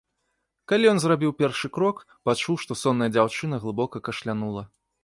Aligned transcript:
Калі 0.71 0.89
ён 0.91 1.01
зрабіў 1.03 1.35
першы 1.43 1.67
крок, 1.75 2.01
пачуў, 2.31 2.55
што 2.65 2.81
сонная 2.83 3.13
дзяўчына 3.15 3.55
глыбока 3.65 4.07
кашлянула. 4.11 4.69